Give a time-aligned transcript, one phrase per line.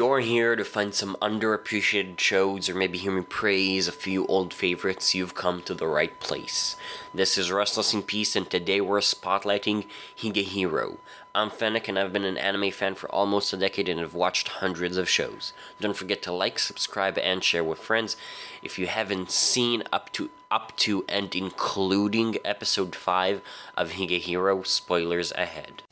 [0.00, 4.54] you're here to find some underappreciated shows or maybe hear me praise a few old
[4.54, 6.74] favorites, you've come to the right place.
[7.12, 9.84] This is Restless in Peace, and today we're spotlighting
[10.16, 10.96] Higehiro.
[11.34, 14.48] I'm Fennec, and I've been an anime fan for almost a decade and have watched
[14.48, 15.52] hundreds of shows.
[15.82, 18.16] Don't forget to like, subscribe, and share with friends.
[18.62, 23.42] If you haven't seen up to up to and including episode 5
[23.76, 25.82] of Higehiro, spoilers ahead.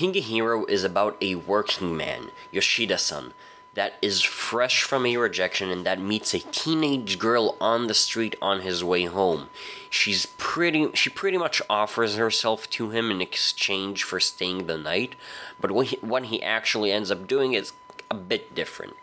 [0.00, 3.34] Higehiro is about a working man, Yoshida-san,
[3.74, 8.34] that is fresh from a rejection and that meets a teenage girl on the street
[8.40, 9.50] on his way home.
[9.90, 15.16] She's pretty she pretty much offers herself to him in exchange for staying the night,
[15.60, 17.74] but what he, what he actually ends up doing is
[18.10, 18.96] a bit different.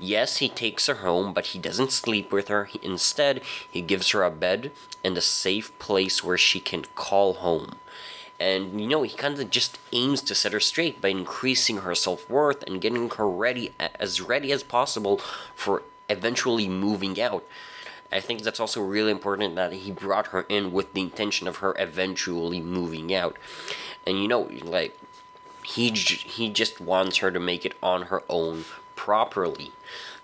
[0.00, 2.64] Yes, he takes her home, but he doesn't sleep with her.
[2.64, 4.72] He, instead, he gives her a bed
[5.04, 7.76] and a safe place where she can call home.
[8.40, 11.94] And you know, he kind of just aims to set her straight by increasing her
[11.94, 15.18] self worth and getting her ready, as ready as possible
[15.54, 17.44] for eventually moving out.
[18.10, 21.58] I think that's also really important that he brought her in with the intention of
[21.58, 23.36] her eventually moving out.
[24.06, 24.98] And you know, like,
[25.62, 28.64] he, he just wants her to make it on her own
[29.06, 29.72] properly.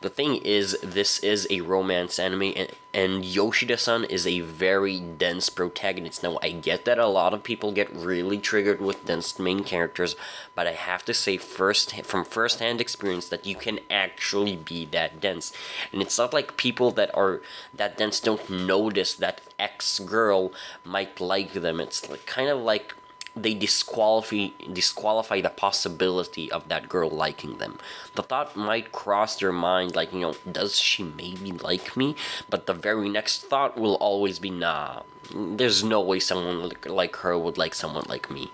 [0.03, 5.49] The thing is, this is a romance anime, and, and Yoshida-san is a very dense
[5.49, 6.23] protagonist.
[6.23, 10.15] Now, I get that a lot of people get really triggered with dense main characters,
[10.55, 15.23] but I have to say first from first-hand experience that you can actually be that
[15.23, 15.55] dense.
[15.91, 17.41] And it's not like people that are
[17.73, 20.53] that dense don't notice that ex-girl
[20.85, 21.81] might like them.
[21.81, 22.95] It's like, kind of like
[23.37, 27.79] they disqualify disqualify the possibility of that girl liking them.
[28.15, 32.17] The thought might cross their mind like, you know, does she maybe like me?
[32.49, 35.03] But the very next thought will always be, nah,
[35.35, 38.51] there's no way someone like her would like someone like me.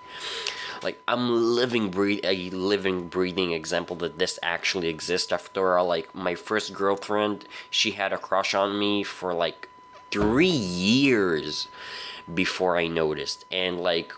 [0.82, 5.30] Like I'm living breathe a living breathing example that this actually exists.
[5.30, 9.68] After all, like my first girlfriend, she had a crush on me for like
[10.10, 11.68] three years
[12.32, 14.12] before I noticed, and like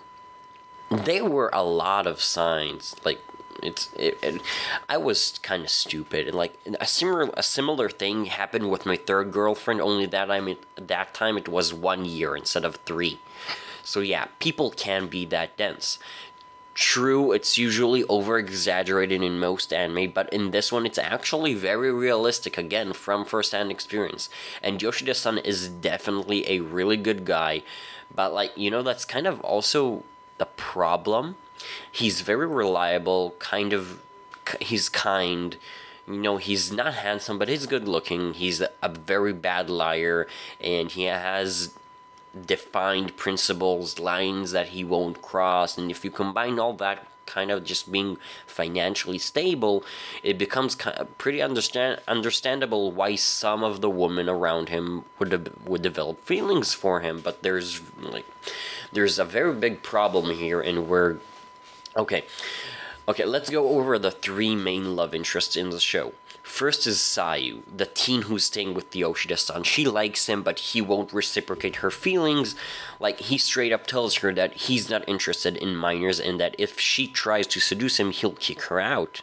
[0.90, 3.20] there were a lot of signs like
[3.62, 4.42] it's it, it,
[4.88, 8.96] I was kind of stupid and like a similar a similar thing happened with my
[8.96, 13.18] third girlfriend only that I mean that time it was 1 year instead of 3
[13.82, 15.98] so yeah people can be that dense
[16.74, 21.92] True, it's usually over exaggerated in most anime, but in this one it's actually very
[21.92, 24.28] realistic again from first hand experience.
[24.60, 27.62] And Yoshida san is definitely a really good guy,
[28.12, 30.02] but like, you know, that's kind of also
[30.38, 31.36] the problem.
[31.90, 34.00] He's very reliable, kind of,
[34.60, 35.56] he's kind.
[36.06, 38.34] You know, he's not handsome, but he's good looking.
[38.34, 40.26] He's a very bad liar,
[40.60, 41.74] and he has
[42.46, 45.78] defined principles, lines that he won't cross.
[45.78, 49.84] And if you combine all that kind of just being financially stable,
[50.22, 55.66] it becomes kind of pretty understand understandable why some of the women around him would
[55.66, 57.20] would develop feelings for him.
[57.20, 58.26] But there's like
[58.94, 61.18] there's a very big problem here, and we're
[61.96, 62.24] okay.
[63.06, 66.14] Okay, let's go over the three main love interests in the show.
[66.42, 69.64] First is Sayu, the teen who's staying with the Yoshida-san.
[69.64, 72.54] She likes him, but he won't reciprocate her feelings.
[73.00, 76.78] Like, he straight up tells her that he's not interested in minors and that if
[76.78, 79.22] she tries to seduce him, he'll kick her out.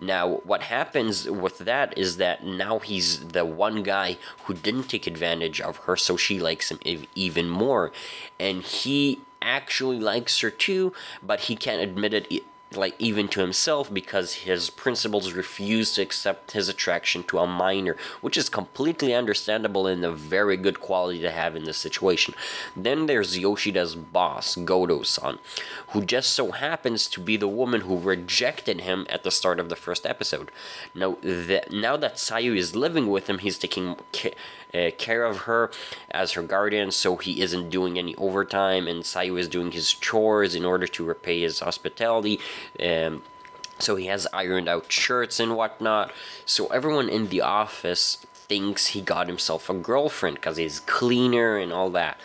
[0.00, 5.06] Now, what happens with that is that now he's the one guy who didn't take
[5.06, 6.78] advantage of her, so she likes him
[7.14, 7.92] even more.
[8.38, 12.44] And he actually likes her too, but he can't admit it
[12.76, 17.96] like even to himself because his principles refuse to accept his attraction to a minor,
[18.20, 22.34] which is completely understandable and a very good quality to have in this situation.
[22.76, 25.38] Then there's Yoshida's boss, Goto-san,
[25.88, 29.68] who just so happens to be the woman who rejected him at the start of
[29.68, 30.50] the first episode.
[30.94, 33.96] Now that now that Sayu is living with him, he's taking
[34.74, 35.70] uh, care of her
[36.10, 40.54] as her guardian, so he isn't doing any overtime, and Sayu is doing his chores
[40.54, 42.40] in order to repay his hospitality.
[42.80, 43.22] Um,
[43.78, 46.12] so he has ironed out shirts and whatnot.
[46.46, 51.72] So everyone in the office thinks he got himself a girlfriend because he's cleaner and
[51.72, 52.18] all that.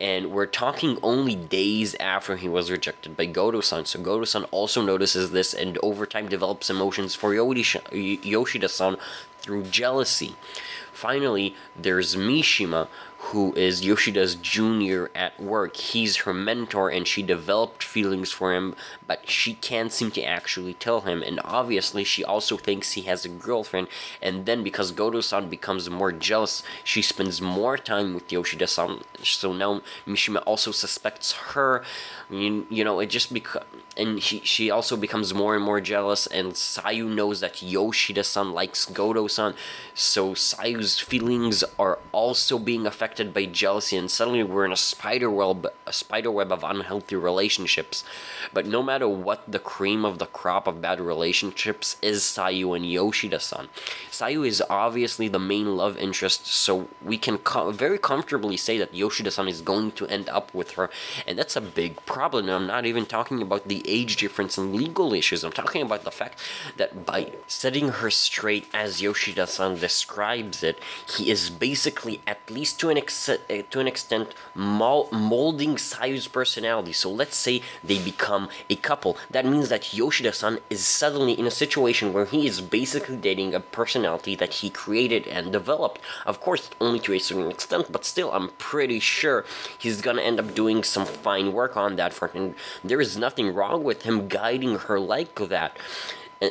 [0.00, 3.84] And we're talking only days after he was rejected by Goto-san.
[3.84, 8.96] So Goto-san also notices this and over time develops emotions for Yoshida-san
[9.38, 10.34] through jealousy.
[10.92, 12.88] Finally, there's Mishima,
[13.26, 15.76] who is Yoshida's junior at work.
[15.76, 18.74] He's her mentor and she developed feelings for him,
[19.06, 21.22] but she can't seem to actually tell him.
[21.22, 23.86] And obviously, she also thinks he has a girlfriend.
[24.20, 29.00] And then, because Goto san becomes more jealous, she spends more time with Yoshida san.
[29.22, 31.84] So now Mishima also suspects her.
[32.28, 33.66] You, you know, it just becomes.
[33.96, 36.26] And she, she also becomes more and more jealous.
[36.26, 39.54] And Sayu knows that Yoshida san likes Goto san.
[39.94, 40.34] So
[40.82, 45.92] Feelings are also being affected by jealousy, and suddenly we're in a spider web, a
[45.92, 48.04] spider web of unhealthy relationships.
[48.52, 52.84] But no matter what the cream of the crop of bad relationships is Sayu and
[52.90, 53.68] Yoshida-san.
[54.10, 58.94] Sayu is obviously the main love interest, so we can co- very comfortably say that
[58.94, 60.90] Yoshida-san is going to end up with her,
[61.26, 62.50] and that's a big problem.
[62.50, 65.44] I'm not even talking about the age difference and legal issues.
[65.44, 66.38] I'm talking about the fact
[66.76, 70.71] that by setting her straight, as Yoshida-san describes it,
[71.08, 76.92] he is basically, at least to an ex- eh, to an extent molding Sayu's personality.
[76.92, 79.16] So let's say they become a couple.
[79.30, 83.60] That means that Yoshida-san is suddenly in a situation where he is basically dating a
[83.60, 86.00] personality that he created and developed.
[86.26, 89.44] Of course, only to a certain extent, but still, I'm pretty sure
[89.78, 92.34] he's gonna end up doing some fine work on that front.
[92.34, 95.76] And there is nothing wrong with him guiding her like that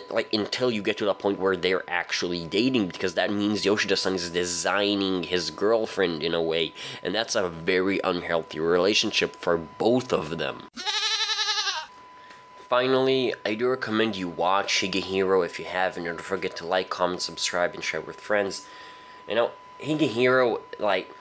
[0.10, 4.16] like until you get to the point where they're actually dating because that means Yoshida-san
[4.16, 6.74] is designing his girlfriend in a way
[7.04, 10.64] and that's a very unhealthy relationship for both of them.
[12.70, 16.06] Finally, I do recommend you watch Higehiro if you haven't.
[16.06, 18.66] Don't forget to like, comment, subscribe, and share with friends.
[19.28, 19.52] You know,
[19.82, 21.14] Higehiro, like,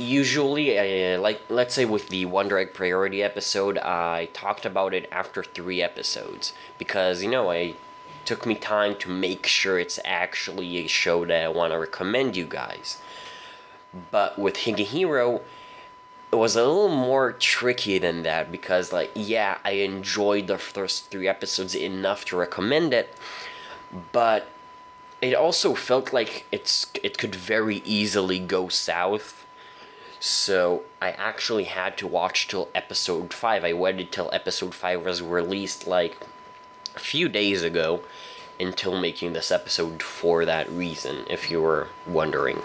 [0.00, 5.08] usually uh, like let's say with the wonder egg priority episode i talked about it
[5.12, 7.74] after three episodes because you know i
[8.24, 12.36] took me time to make sure it's actually a show that i want to recommend
[12.36, 12.98] you guys.
[14.10, 15.40] But with higehiro
[16.32, 21.10] it was a little more tricky than that because like yeah i enjoyed the first
[21.10, 23.14] three episodes enough to recommend it
[24.12, 24.46] but
[25.20, 29.44] it also felt like it's it could very easily go south
[30.20, 33.64] so I actually had to watch till episode 5.
[33.64, 36.18] I waited till episode 5 was released like
[36.94, 38.02] a few days ago
[38.60, 42.58] until making this episode for that reason, if you were wondering.